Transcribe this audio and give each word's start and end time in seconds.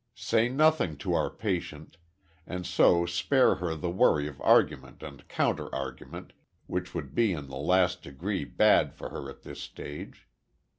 Say 0.15 0.49
nothing 0.49 0.97
to 0.97 1.13
our 1.13 1.29
patient 1.29 1.97
and 2.47 2.65
so 2.65 3.05
spare 3.05 3.53
her 3.61 3.75
the 3.75 3.91
worry 3.91 4.27
of 4.27 4.41
argument 4.41 5.03
and 5.03 5.27
counter 5.27 5.69
argument, 5.75 6.33
which 6.65 6.95
would 6.95 7.13
be 7.13 7.33
in 7.33 7.49
the 7.49 7.55
last 7.57 8.01
degree 8.01 8.43
bad 8.43 8.95
for 8.95 9.09
her 9.11 9.29
at 9.29 9.43
this 9.43 9.61
stage. 9.61 10.27